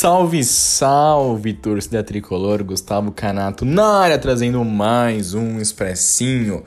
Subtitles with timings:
[0.00, 6.62] Salve, salve, torcida tricolor, Gustavo Canato na área trazendo mais um Expressinho.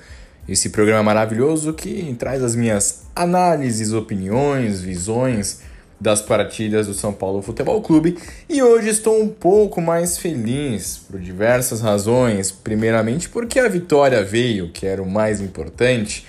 [0.50, 5.62] Esse programa maravilhoso que traz as minhas análises, opiniões, visões
[5.98, 8.18] das partidas do São Paulo Futebol Clube.
[8.50, 12.52] E hoje estou um pouco mais feliz por diversas razões.
[12.52, 16.28] Primeiramente porque a vitória veio, que era o mais importante.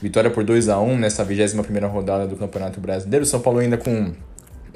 [0.00, 3.26] Vitória por 2 a 1 nessa 21ª rodada do Campeonato Brasileiro.
[3.26, 4.14] São Paulo ainda com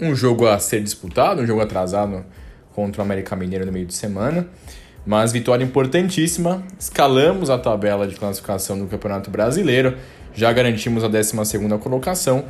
[0.00, 2.24] um jogo a ser disputado, um jogo atrasado
[2.74, 4.46] contra o América Mineiro no meio de semana.
[5.04, 6.62] Mas vitória importantíssima.
[6.78, 9.96] Escalamos a tabela de classificação do Campeonato Brasileiro.
[10.34, 11.34] Já garantimos a 12
[11.80, 12.44] colocação.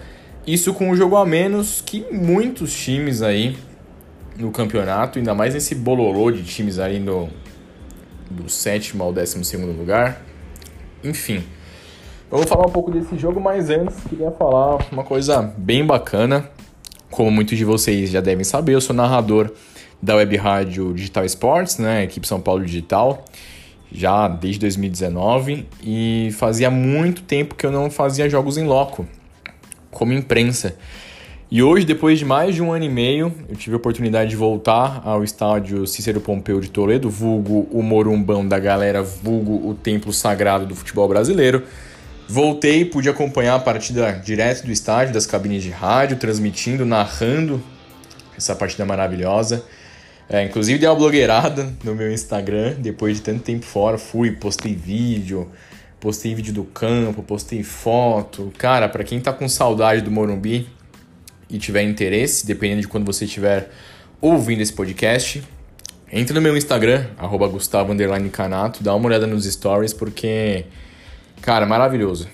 [0.46, 3.56] Isso com um jogo a menos que muitos times aí
[4.36, 7.28] no campeonato, ainda mais nesse bololô de times aí no,
[8.30, 10.22] do sétimo ao décimo segundo lugar.
[11.02, 11.44] Enfim,
[12.30, 16.50] vamos falar um pouco desse jogo, mas antes queria falar uma coisa bem bacana.
[17.10, 19.50] Como muitos de vocês já devem saber, eu sou narrador
[20.00, 23.24] da web rádio Digital Sports, né, equipe São Paulo Digital,
[23.90, 29.06] já desde 2019 e fazia muito tempo que eu não fazia jogos em loco,
[29.90, 30.76] como imprensa.
[31.50, 34.36] E hoje, depois de mais de um ano e meio, eu tive a oportunidade de
[34.36, 40.12] voltar ao estádio Cícero Pompeu de Toledo, vulgo o Morumbão da galera, vulgo o templo
[40.12, 41.62] sagrado do futebol brasileiro,
[42.30, 47.62] Voltei, pude acompanhar a partida direto do estádio, das cabines de rádio, transmitindo, narrando
[48.36, 49.64] essa partida maravilhosa.
[50.28, 54.74] É, inclusive dei uma blogueirada no meu Instagram, depois de tanto tempo fora, fui, postei
[54.74, 55.50] vídeo,
[55.98, 58.52] postei vídeo do campo, postei foto.
[58.58, 60.68] Cara, para quem tá com saudade do Morumbi
[61.48, 63.70] e tiver interesse, dependendo de quando você estiver
[64.20, 65.42] ouvindo esse podcast,
[66.12, 67.94] entre no meu Instagram, arroba Gustavo
[68.30, 70.66] Canato, dá uma olhada nos stories, porque
[71.40, 72.28] Cara, maravilhoso.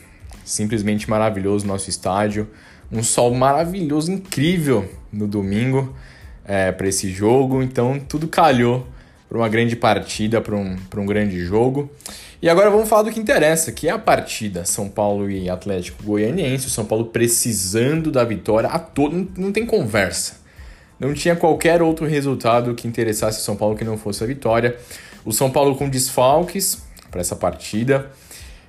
[0.45, 2.49] Simplesmente maravilhoso nosso estádio.
[2.91, 5.95] Um sol maravilhoso, incrível no domingo
[6.45, 7.63] é, para esse jogo.
[7.63, 8.87] Então tudo calhou
[9.29, 11.91] para uma grande partida, para um, um grande jogo.
[12.41, 16.03] E agora vamos falar do que interessa, que é a partida São Paulo e Atlético
[16.03, 16.67] Goianiense.
[16.67, 20.43] O São Paulo precisando da vitória a todo, não, tem conversa.
[21.01, 24.77] Não tinha qualquer outro resultado que interessasse o São Paulo que não fosse a vitória.
[25.25, 28.11] O São Paulo com desfalques para essa partida.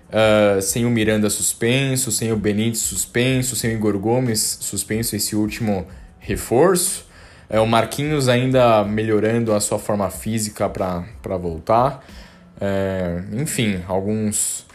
[0.07, 5.35] Uh, sem o Miranda suspenso, sem o Benítez suspenso, sem o Igor Gomes suspenso, esse
[5.35, 5.87] último
[6.19, 7.05] reforço.
[7.49, 12.03] É, o Marquinhos ainda melhorando a sua forma física para voltar.
[12.59, 14.65] É, enfim, alguns,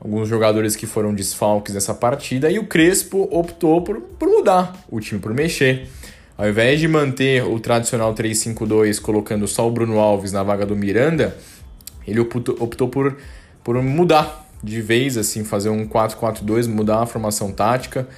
[0.00, 2.50] alguns jogadores que foram desfalques nessa partida.
[2.50, 5.88] E o Crespo optou por, por mudar o time, por mexer.
[6.36, 10.76] Ao invés de manter o tradicional 3-5-2 colocando só o Bruno Alves na vaga do
[10.76, 11.36] Miranda,
[12.06, 13.16] ele optou, optou por,
[13.64, 18.08] por mudar de vez, assim, fazer um 4-4-2, mudar a formação tática.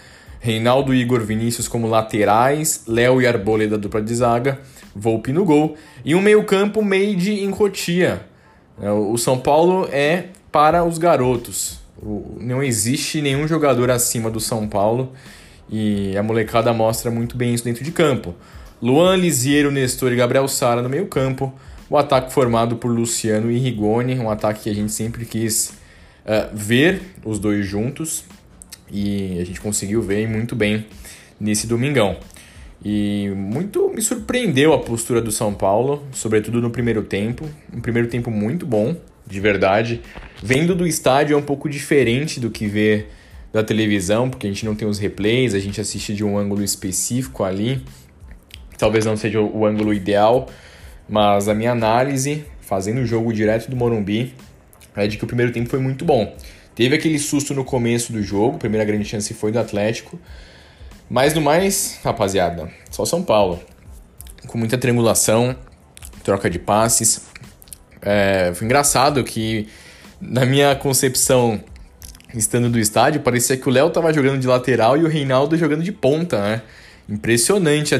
[0.41, 4.59] Reinaldo Igor Vinícius como laterais, Léo e Arboleda dupla de zaga,
[4.95, 8.27] Volpe no gol e um meio-campo made em Cotia.
[8.81, 11.79] É, o São Paulo é para os garotos.
[12.41, 15.13] Não existe nenhum jogador acima do São Paulo
[15.71, 18.35] e a molecada mostra muito bem isso dentro de campo.
[18.83, 21.53] Luan, Lisiero, Nestor e Gabriel Sara no meio-campo.
[21.89, 25.73] O ataque formado por Luciano e Rigoni, um ataque que a gente sempre quis
[26.31, 28.25] uh, ver os dois juntos
[28.91, 30.87] e a gente conseguiu ver muito bem
[31.41, 32.17] nesse domingão.
[32.83, 37.49] E muito me surpreendeu a postura do São Paulo, sobretudo no primeiro tempo.
[37.75, 38.97] Um primeiro tempo muito bom,
[39.27, 40.01] de verdade.
[40.43, 43.11] Vendo do estádio é um pouco diferente do que ver
[43.53, 46.63] da televisão, porque a gente não tem os replays, a gente assiste de um ângulo
[46.63, 47.83] específico ali.
[48.79, 50.49] Talvez não seja o ângulo ideal,
[51.07, 54.33] mas a minha análise, fazendo o jogo direto do Morumbi,
[54.97, 56.37] é de que o primeiro tempo foi muito bom.
[56.75, 60.19] Teve aquele susto no começo do jogo, a primeira grande chance foi do Atlético.
[61.09, 63.61] Mas no mais, rapaziada, só São Paulo.
[64.47, 65.57] Com muita tremulação,
[66.23, 67.23] troca de passes.
[68.01, 69.69] É, foi engraçado que,
[70.21, 71.61] na minha concepção,
[72.35, 75.83] estando do estádio, parecia que o Léo tava jogando de lateral e o Reinaldo jogando
[75.83, 76.63] de ponta, né?
[77.11, 77.99] Impressionante a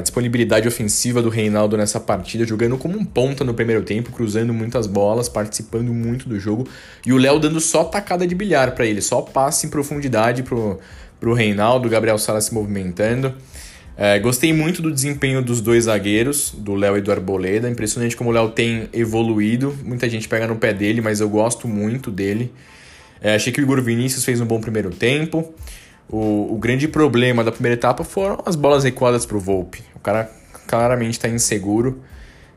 [0.00, 4.86] disponibilidade, ofensiva do Reinaldo nessa partida, jogando como um ponta no primeiro tempo, cruzando muitas
[4.86, 6.68] bolas, participando muito do jogo.
[7.04, 10.78] E o Léo dando só tacada de bilhar para ele, só passe em profundidade pro,
[11.18, 13.34] pro Reinaldo, Gabriel Sala se movimentando.
[13.96, 17.68] É, gostei muito do desempenho dos dois zagueiros, do Léo e do Arboleda.
[17.68, 19.76] Impressionante como o Léo tem evoluído.
[19.82, 22.52] Muita gente pega no pé dele, mas eu gosto muito dele.
[23.20, 25.52] É, achei que o Igor Vinícius fez um bom primeiro tempo.
[26.08, 29.82] O, o grande problema da primeira etapa foram as bolas recuadas para o Volpe.
[29.94, 30.30] O cara
[30.66, 32.02] claramente está inseguro,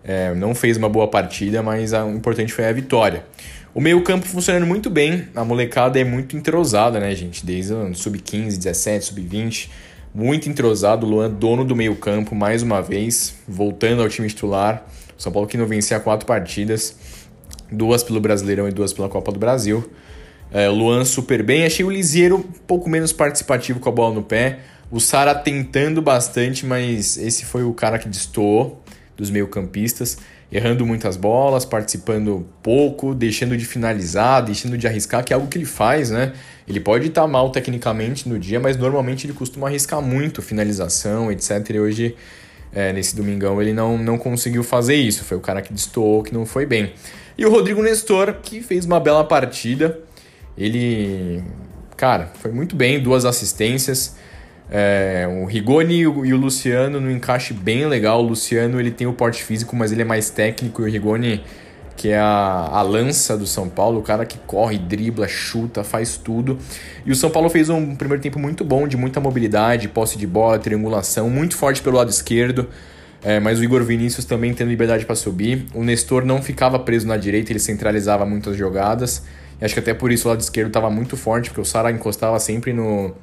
[0.04, 3.26] é, não fez uma boa partida, mas o importante foi a vitória.
[3.74, 7.46] O meio-campo funcionando muito bem, a molecada é muito entrosada, né, gente?
[7.46, 9.70] Desde o sub-15, 17, sub-20,
[10.14, 11.06] muito entrosado.
[11.06, 14.86] O Luan, dono do meio-campo, mais uma vez, voltando ao time titular.
[15.18, 16.96] O São Paulo que não vencia quatro partidas,
[17.72, 19.88] duas pelo Brasileirão e duas pela Copa do Brasil.
[20.52, 21.66] É, Luan super bem.
[21.66, 24.60] Achei o Lisieiro um pouco menos participativo com a bola no pé.
[24.92, 28.82] O Sara tentando bastante, mas esse foi o cara que destoou
[29.16, 30.18] dos meio-campistas,
[30.52, 35.58] errando muitas bolas, participando pouco, deixando de finalizar, deixando de arriscar, que é algo que
[35.58, 36.34] ele faz, né?
[36.68, 41.70] Ele pode estar mal tecnicamente no dia, mas normalmente ele costuma arriscar muito finalização, etc.
[41.70, 42.16] E hoje,
[42.74, 45.24] é, nesse domingão, ele não, não conseguiu fazer isso.
[45.24, 46.94] Foi o cara que destoou, que não foi bem.
[47.38, 50.00] E o Rodrigo Nestor, que fez uma bela partida.
[50.60, 51.42] Ele,
[51.96, 54.18] cara, foi muito bem, duas assistências.
[54.70, 58.20] É, o Rigoni e o, Luciano no encaixe bem legal.
[58.20, 60.82] O Luciano ele tem o porte físico, mas ele é mais técnico.
[60.82, 61.44] E o Rigoni,
[61.96, 66.18] que é a, a lança do São Paulo, o cara que corre, dribla, chuta, faz
[66.18, 66.60] tudo.
[67.06, 70.28] E o São Paulo fez um primeiro tempo muito bom, de muita mobilidade, posse de
[70.28, 72.68] bola, triangulação, muito forte pelo lado esquerdo.
[73.24, 75.66] É, mas o Igor Vinícius também tendo liberdade para subir.
[75.74, 79.24] O Nestor não ficava preso na direita, ele centralizava muitas jogadas.
[79.60, 81.92] E acho que até por isso o lado esquerdo estava muito forte, porque o Sara
[81.92, 83.14] encostava sempre no,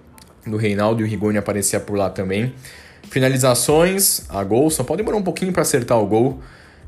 [0.44, 2.52] no Reinaldo e o Rigoni aparecia por lá também.
[3.10, 4.70] Finalizações, a gol.
[4.70, 6.40] São Paulo demorou um pouquinho para acertar o gol,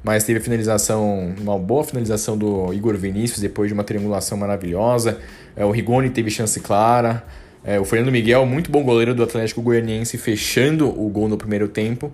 [0.02, 5.18] mas teve a finalização, uma boa finalização do Igor Vinícius depois de uma triangulação maravilhosa.
[5.56, 7.24] É, o Rigoni teve chance clara.
[7.64, 11.68] É, o Fernando Miguel, muito bom goleiro do Atlético Goianiense, fechando o gol no primeiro
[11.68, 12.12] tempo.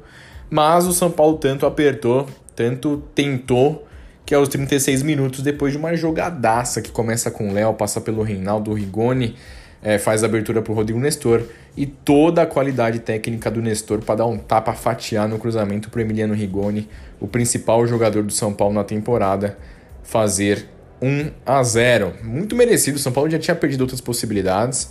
[0.50, 3.86] Mas o São Paulo tanto apertou, tanto tentou
[4.24, 8.00] que é os 36 minutos depois de uma jogadaça que começa com o Léo, passa
[8.00, 9.36] pelo Reinaldo Rigoni,
[9.82, 11.42] é, faz a abertura para o Rodrigo Nestor
[11.76, 16.00] e toda a qualidade técnica do Nestor para dar um tapa fatiar no cruzamento para
[16.00, 16.88] Emiliano Rigoni,
[17.20, 19.58] o principal jogador do São Paulo na temporada,
[20.02, 20.66] fazer
[21.02, 22.14] 1 a 0.
[22.22, 24.90] Muito merecido, São Paulo já tinha perdido outras possibilidades.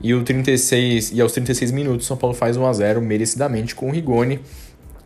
[0.00, 3.74] E, o 36, e aos 36 minutos, o São Paulo faz 1 a 0 merecidamente
[3.74, 4.40] com o Rigoni.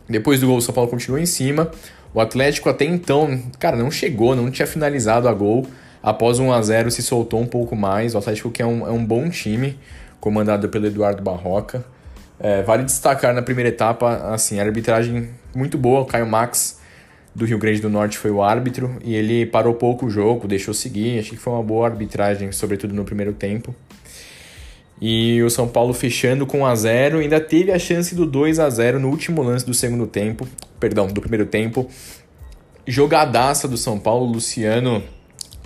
[0.09, 1.69] Depois do gol, o São Paulo continua em cima.
[2.13, 5.67] O Atlético até então, cara, não chegou, não tinha finalizado a gol.
[6.01, 8.15] Após 1 a 0 se soltou um pouco mais.
[8.15, 9.77] O Atlético que é um, é um bom time,
[10.19, 11.85] comandado pelo Eduardo Barroca.
[12.39, 16.01] É, vale destacar na primeira etapa, assim, a arbitragem muito boa.
[16.01, 16.79] O Caio Max,
[17.35, 20.73] do Rio Grande do Norte, foi o árbitro e ele parou pouco o jogo, deixou
[20.73, 21.19] seguir.
[21.19, 23.75] Achei que foi uma boa arbitragem, sobretudo no primeiro tempo.
[25.01, 28.59] E o São Paulo fechando com 1 a 0 ainda teve a chance do 2
[28.59, 30.47] a 0 no último lance do segundo tempo,
[30.79, 31.89] perdão, do primeiro tempo.
[32.85, 35.03] Jogadaça do São Paulo, Luciano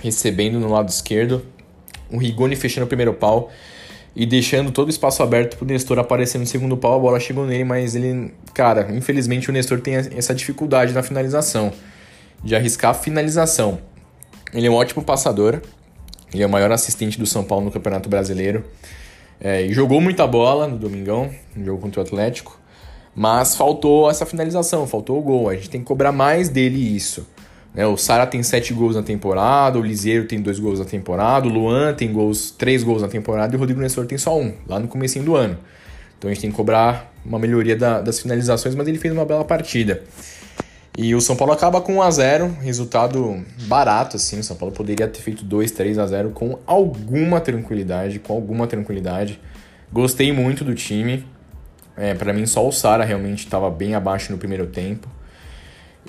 [0.03, 1.45] recebendo no lado esquerdo,
[2.11, 3.49] o Rigoni fechando o primeiro pau
[4.13, 7.45] e deixando todo o espaço aberto pro Nestor aparecer no segundo pau, a bola chegou
[7.45, 11.71] nele, mas ele, cara, infelizmente o Nestor tem essa dificuldade na finalização,
[12.44, 13.80] de arriscar a finalização.
[14.54, 15.61] Ele é um ótimo passador,
[16.33, 18.63] ele é o maior assistente do São Paulo no Campeonato Brasileiro.
[19.40, 22.59] É, e jogou muita bola no domingão, no jogo contra o Atlético,
[23.16, 25.49] mas faltou essa finalização, faltou o gol.
[25.49, 27.28] A gente tem que cobrar mais dele isso.
[27.73, 27.85] Né?
[27.85, 31.52] O Sara tem sete gols na temporada, o Liseiro tem dois gols na temporada, o
[31.52, 34.80] Luan tem gols, três gols na temporada e o Rodrigo Nestor tem só um, lá
[34.80, 35.57] no começo do ano.
[36.18, 39.25] Então a gente tem que cobrar uma melhoria da, das finalizações, mas ele fez uma
[39.25, 40.04] bela partida.
[40.95, 44.40] E o São Paulo acaba com 1 a 0 resultado barato, assim.
[44.40, 48.68] O São Paulo poderia ter feito 2, 3 a 0 com alguma tranquilidade, com alguma
[48.68, 49.40] tranquilidade.
[49.92, 51.26] Gostei muito do time.
[51.97, 55.07] É, para mim, só o Sara realmente estava bem abaixo no primeiro tempo.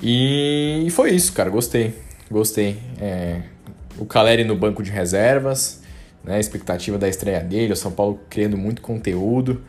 [0.01, 1.49] E foi isso, cara.
[1.49, 1.95] Gostei.
[2.29, 2.77] Gostei.
[3.01, 3.41] É,
[3.97, 5.81] o Caleri no banco de reservas,
[6.23, 7.73] né, expectativa da estreia dele.
[7.73, 9.63] O São Paulo criando muito conteúdo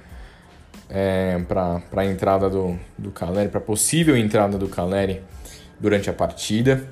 [0.89, 5.23] é, para a entrada do, do Caleri, para possível entrada do Caleri
[5.81, 6.85] durante a partida.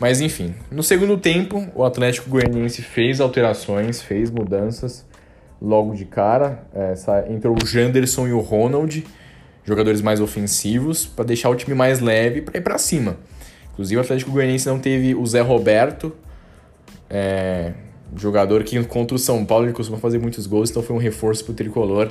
[0.00, 5.06] Mas enfim, no segundo tempo, o Atlético Goianiense fez alterações, fez mudanças
[5.60, 6.66] logo de cara.
[6.74, 9.04] Essa, entrou o Janderson e o Ronald,
[9.64, 13.16] jogadores mais ofensivos, para deixar o time mais leve para ir para cima.
[13.72, 16.12] Inclusive, o Atlético Goianiense não teve o Zé Roberto,
[17.08, 17.72] é,
[18.16, 21.44] jogador que contra o São Paulo ele costuma fazer muitos gols, então foi um reforço
[21.44, 22.10] para o tricolor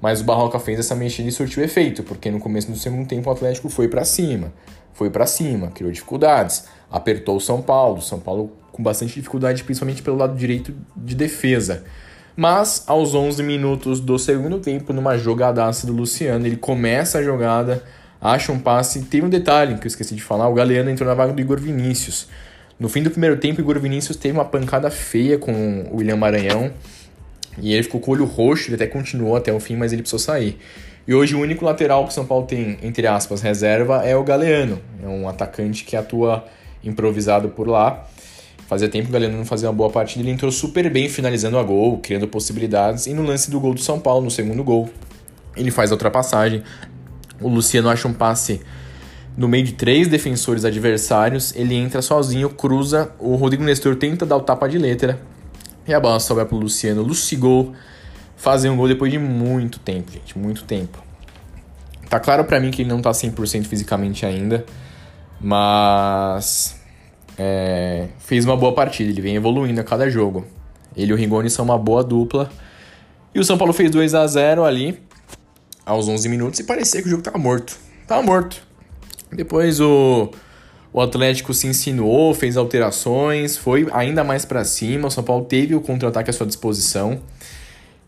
[0.00, 3.28] Mas o Barroca fez essa mexida e surtiu efeito, porque no começo do segundo tempo
[3.28, 4.52] o Atlético foi para cima,
[4.92, 10.02] foi para cima, criou dificuldades, apertou o São Paulo, São Paulo com bastante dificuldade, principalmente
[10.02, 11.84] pelo lado direito de defesa.
[12.36, 17.82] Mas aos 11 minutos do segundo tempo, numa jogadaça do Luciano, ele começa a jogada,
[18.20, 19.02] acha um passe.
[19.02, 21.58] Tem um detalhe que eu esqueci de falar: o Galeano entrou na vaga do Igor
[21.58, 22.28] Vinícius.
[22.78, 25.52] No fim do primeiro tempo, Igor Vinícius teve uma pancada feia com
[25.90, 26.70] o William Maranhão.
[27.60, 30.02] E ele ficou com o olho roxo, ele até continuou até o fim, mas ele
[30.02, 30.58] precisou sair.
[31.06, 34.22] E hoje o único lateral que o São Paulo tem, entre aspas, reserva é o
[34.22, 34.80] Galeano.
[35.02, 36.44] É um atacante que atua
[36.84, 38.06] improvisado por lá.
[38.68, 41.58] Fazia tempo que o Galeano não fazia uma boa partida, ele entrou super bem finalizando
[41.58, 43.06] a gol, criando possibilidades.
[43.06, 44.90] E no lance do gol do São Paulo, no segundo gol,
[45.56, 46.62] ele faz a ultrapassagem.
[47.40, 48.60] O Luciano acha um passe
[49.38, 54.36] no meio de três defensores adversários, ele entra sozinho, cruza, o Rodrigo Nestor tenta dar
[54.36, 55.20] o tapa de letra,
[55.88, 57.74] e a bola sobra pro Luciano Lucigol
[58.36, 61.02] fazer um gol depois de muito tempo, gente, muito tempo.
[62.08, 64.64] Tá claro para mim que ele não tá 100% fisicamente ainda,
[65.40, 66.78] mas
[67.38, 70.46] é, fez uma boa partida, ele vem evoluindo a cada jogo.
[70.96, 72.50] Ele e o Rigoni são uma boa dupla.
[73.34, 75.00] E o São Paulo fez 2 a 0 ali,
[75.86, 77.78] aos 11 minutos, e parecia que o jogo tava morto.
[78.06, 78.62] Tava morto.
[79.30, 80.30] Depois o,
[80.98, 85.06] o Atlético se insinuou, fez alterações, foi ainda mais para cima.
[85.06, 87.20] O São Paulo teve o contra-ataque à sua disposição.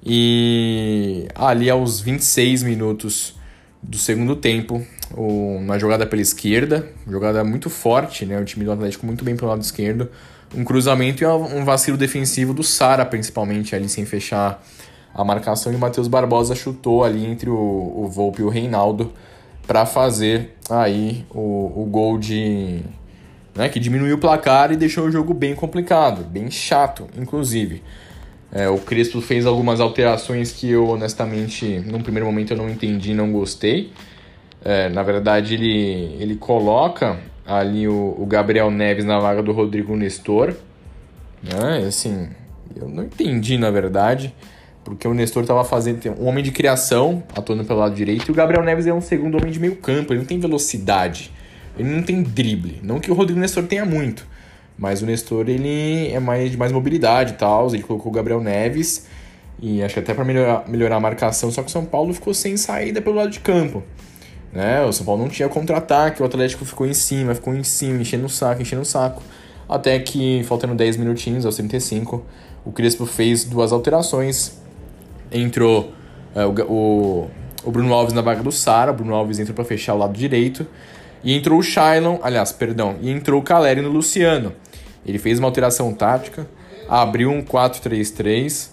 [0.05, 3.37] E ali aos 26 minutos
[3.81, 4.85] do segundo tempo,
[5.17, 8.41] uma jogada pela esquerda, jogada muito forte, né?
[8.41, 10.11] O time do Atlético muito bem pelo lado esquerdo.
[10.53, 14.61] Um cruzamento e um vacilo defensivo do Sara, principalmente, ali sem fechar
[15.15, 15.73] a marcação.
[15.73, 19.13] E o Matheus Barbosa chutou ali entre o, o Volpe e o Reinaldo
[19.71, 22.81] para fazer aí o, o gol de.
[23.55, 27.81] Né, que diminuiu o placar e deixou o jogo bem complicado, bem chato, inclusive.
[28.51, 33.15] É, o Crespo fez algumas alterações que eu, honestamente, num primeiro momento eu não entendi,
[33.15, 33.93] não gostei.
[34.65, 39.95] É, na verdade, ele, ele coloca ali o, o, Gabriel Neves na vaga do Rodrigo
[39.95, 40.53] Nestor.
[41.45, 41.85] Né?
[41.87, 42.29] Assim,
[42.75, 44.35] eu não entendi, na verdade,
[44.91, 48.35] porque o Nestor estava fazendo um homem de criação, atuando pelo lado direito, e o
[48.35, 51.33] Gabriel Neves é um segundo homem de meio campo, ele não tem velocidade,
[51.79, 52.81] ele não tem drible.
[52.83, 54.27] Não que o Rodrigo Nestor tenha muito,
[54.81, 57.69] mas o Nestor, ele é mais de mais mobilidade e tal.
[57.69, 59.07] Ele colocou o Gabriel Neves.
[59.61, 61.51] E acho que até para melhorar, melhorar a marcação.
[61.51, 63.83] Só que o São Paulo ficou sem saída pelo lado de campo.
[64.51, 64.81] Né?
[64.81, 66.23] O São Paulo não tinha contra-ataque.
[66.23, 69.23] O Atlético ficou em cima, ficou em cima, enchendo o saco, enchendo o saco.
[69.69, 72.25] Até que, faltando 10 minutinhos, aos 35,
[72.65, 74.60] o Crespo fez duas alterações.
[75.33, 75.93] Entrou
[76.35, 77.31] é, o, o,
[77.65, 78.91] o, Bruno Alves na vaga do Sara.
[78.91, 80.67] O Bruno Alves entrou para fechar o lado direito.
[81.23, 84.53] E entrou o Shailon, aliás, perdão, e entrou o Caleri no Luciano.
[85.05, 86.49] Ele fez uma alteração tática,
[86.89, 88.71] abriu um 4-3-3,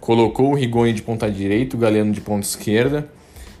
[0.00, 3.08] colocou o Rigoni de ponta direita, o Galeno de ponta esquerda,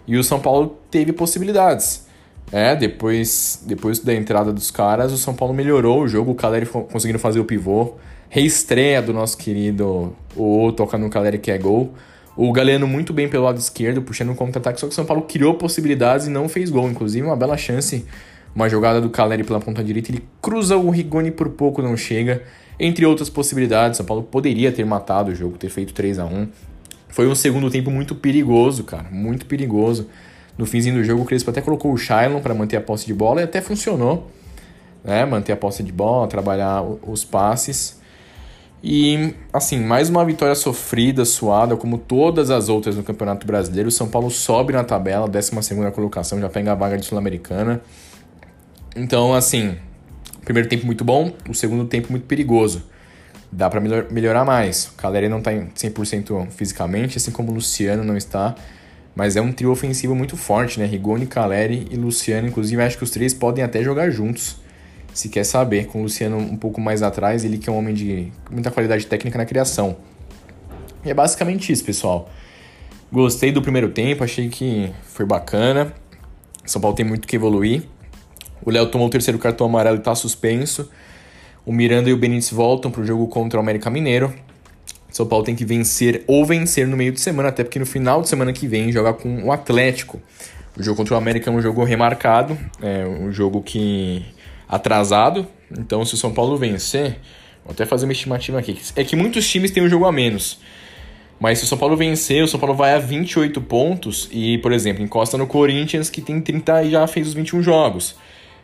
[0.06, 2.06] e o São Paulo teve possibilidades.
[2.50, 6.66] É, depois, depois da entrada dos caras, o São Paulo melhorou o jogo, o Caleri
[6.66, 7.94] conseguindo fazer o pivô,
[8.30, 11.92] reestreia do nosso querido o toca no Caleri que é gol.
[12.40, 15.22] O Galeno muito bem pelo lado esquerdo, puxando um contra-ataque, só que o São Paulo
[15.22, 16.88] criou possibilidades e não fez gol.
[16.88, 18.06] Inclusive, uma bela chance
[18.54, 22.42] uma jogada do Caleri pela ponta direita, ele cruza o Rigoni por pouco, não chega.
[22.78, 26.48] Entre outras possibilidades, São Paulo poderia ter matado o jogo, ter feito 3 a 1
[27.08, 30.08] Foi um segundo tempo muito perigoso, cara, muito perigoso.
[30.56, 33.14] No finzinho do jogo, o Crespo até colocou o Shailon para manter a posse de
[33.14, 34.30] bola e até funcionou.
[35.02, 35.24] Né?
[35.24, 37.97] Manter a posse de bola, trabalhar os passes.
[38.82, 43.88] E, assim, mais uma vitória sofrida, suada, como todas as outras no Campeonato Brasileiro.
[43.88, 45.50] O São Paulo sobe na tabela, 12
[45.92, 47.80] colocação, já pega a vaga de Sul-Americana.
[48.94, 49.76] Então, assim,
[50.44, 52.84] primeiro tempo muito bom, o segundo tempo muito perigoso.
[53.50, 54.86] Dá para melhor, melhorar mais.
[54.88, 58.54] O Caleri não tá em 100% fisicamente, assim como o Luciano não está.
[59.14, 60.86] Mas é um trio ofensivo muito forte, né?
[60.86, 62.46] Rigoni, Caleri e Luciano.
[62.46, 64.60] Inclusive, acho que os três podem até jogar juntos.
[65.18, 67.92] Se quer saber, com o Luciano um pouco mais atrás, ele que é um homem
[67.92, 69.96] de muita qualidade técnica na criação.
[71.04, 72.30] E é basicamente isso, pessoal.
[73.10, 75.92] Gostei do primeiro tempo, achei que foi bacana.
[76.64, 77.82] São Paulo tem muito que evoluir.
[78.64, 80.88] O Léo tomou o terceiro cartão amarelo e está suspenso.
[81.66, 84.32] O Miranda e o Benítez voltam para o jogo contra o América Mineiro.
[85.10, 88.22] São Paulo tem que vencer ou vencer no meio de semana, até porque no final
[88.22, 90.22] de semana que vem joga com o Atlético.
[90.78, 94.24] O jogo contra o América é um jogo remarcado, é um jogo que
[94.68, 95.46] atrasado.
[95.70, 97.18] Então, se o São Paulo vencer,
[97.64, 98.78] vou até fazer uma estimativa aqui.
[98.94, 100.60] É que muitos times têm um jogo a menos.
[101.40, 104.72] Mas se o São Paulo vencer, o São Paulo vai a 28 pontos e, por
[104.72, 108.16] exemplo, encosta no Corinthians, que tem 30 e já fez os 21 jogos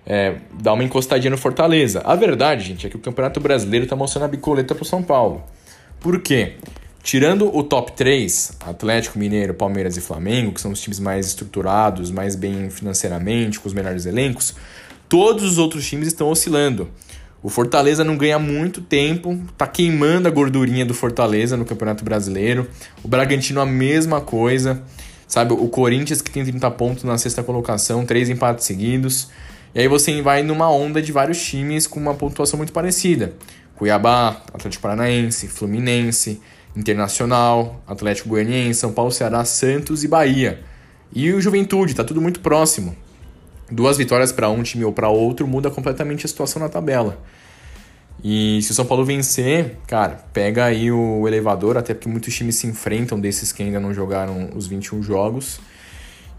[0.07, 2.03] é, dar uma encostadinha no Fortaleza.
[2.05, 5.43] A verdade, gente, é que o Campeonato Brasileiro está mostrando a bicoleta pro São Paulo.
[6.01, 6.55] Por quê?
[7.03, 12.11] Tirando o top 3, Atlético Mineiro, Palmeiras e Flamengo, que são os times mais estruturados,
[12.11, 14.55] mais bem financeiramente, com os melhores elencos,
[15.15, 16.89] todos os outros times estão oscilando.
[17.41, 22.69] O Fortaleza não ganha muito tempo, tá queimando a gordurinha do Fortaleza no Campeonato Brasileiro.
[23.01, 24.83] O Bragantino a mesma coisa.
[25.29, 29.29] Sabe, o Corinthians que tem 30 pontos na sexta colocação, três empates seguidos.
[29.73, 33.35] E aí você vai numa onda de vários times com uma pontuação muito parecida.
[33.77, 36.41] Cuiabá, Atlético Paranaense, Fluminense,
[36.75, 40.61] Internacional, Atlético Goianiense, São Paulo, Ceará, Santos e Bahia.
[41.15, 42.97] E o Juventude, tá tudo muito próximo.
[43.71, 47.19] Duas vitórias para um time ou para outro muda completamente a situação na tabela.
[48.23, 52.57] E se o São Paulo vencer, cara, pega aí o elevador, até porque muitos times
[52.57, 55.61] se enfrentam desses que ainda não jogaram os 21 jogos.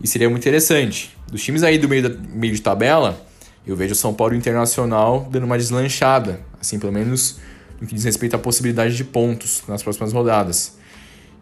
[0.01, 1.15] E seria muito interessante.
[1.31, 3.23] Dos times aí do meio, da, meio de tabela,
[3.65, 7.39] eu vejo o São Paulo Internacional dando uma deslanchada, assim, pelo menos
[7.79, 10.77] no que diz respeito à possibilidade de pontos nas próximas rodadas.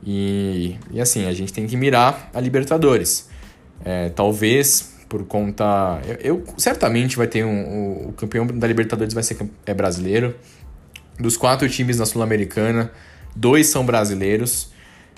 [0.05, 3.29] E, e assim, a gente tem que mirar a Libertadores.
[3.83, 6.01] É, talvez por conta.
[6.07, 7.61] Eu, eu, certamente vai ter um.
[7.61, 10.35] O, o, campeão da Libertadores vai ser é brasileiro.
[11.19, 12.91] Dos quatro times na Sul-Americana,
[13.35, 14.71] dois são brasileiros.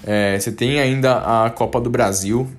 [0.05, 2.49] É, você tem ainda a Copa do Brasil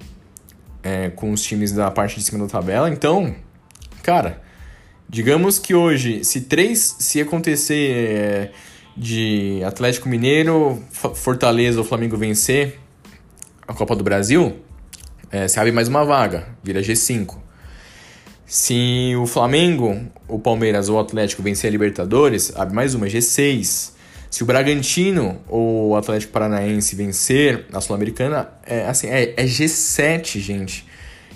[0.83, 2.89] é, com os times da parte de cima da tabela.
[2.89, 3.35] Então,
[4.03, 4.41] cara,
[5.09, 8.51] Digamos que hoje, se três, se acontecer é,
[8.97, 12.81] de Atlético Mineiro, Fortaleza ou Flamengo vencer
[13.69, 14.57] a Copa do Brasil,
[15.37, 17.37] é, se abre mais uma vaga, vira G5.
[18.47, 23.93] Se o Flamengo, o Palmeiras ou o Atlético vencer a Libertadores, abre mais uma, G6.
[24.31, 30.41] Se o Bragantino ou o Atlético Paranaense vencer a Sul-Americana, é, assim, é, é G7,
[30.41, 30.87] gente.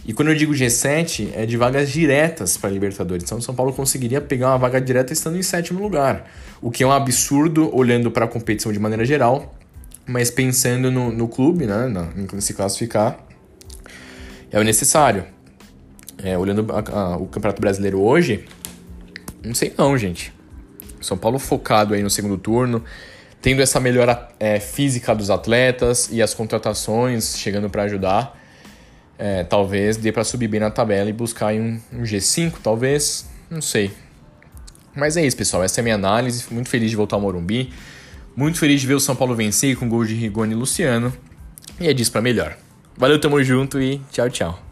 [0.07, 3.25] E quando eu digo G7, é de vagas diretas para a Libertadores.
[3.25, 6.30] Então, o São Paulo conseguiria pegar uma vaga direta estando em sétimo lugar,
[6.62, 9.54] o que é um absurdo olhando para a competição de maneira geral,
[10.07, 13.30] mas pensando no, no clube, né, em se classificar,
[14.51, 15.25] é o necessário.
[16.23, 18.45] É, olhando a, a, o Campeonato Brasileiro hoje,
[19.45, 20.33] não sei não, gente.
[21.01, 22.85] São Paulo focado aí no segundo turno,
[23.41, 28.39] tendo essa melhora é, física dos atletas e as contratações chegando para ajudar
[29.21, 33.61] é, talvez dê para subir bem na tabela e buscar um, um G5, talvez, não
[33.61, 33.91] sei.
[34.97, 35.63] Mas é isso, pessoal.
[35.63, 36.47] Essa é a minha análise.
[36.51, 37.71] Muito feliz de voltar ao Morumbi.
[38.35, 41.13] Muito feliz de ver o São Paulo vencer com gol de Rigoni e Luciano.
[41.79, 42.57] E é disso para melhor.
[43.01, 44.69] Valeu, tamo junto e tchau, tchau.